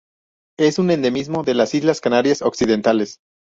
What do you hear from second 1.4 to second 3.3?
de las Islas Canarias occidentales.